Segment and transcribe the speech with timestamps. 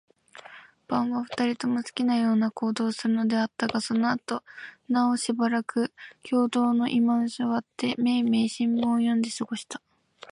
[0.87, 4.37] 晩は、二人とも好きなような行動をするのではあったが、そのあと
[4.87, 5.93] ではなおしばらく
[6.27, 9.79] 共同の居間に坐って、めいめいが新聞を読んで過ごした。